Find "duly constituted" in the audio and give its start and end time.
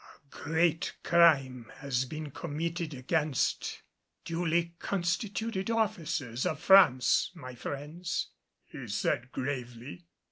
4.25-5.69